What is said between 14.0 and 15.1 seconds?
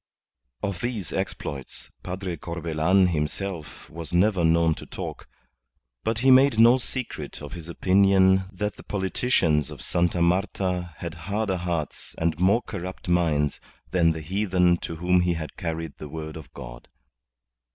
the heathen to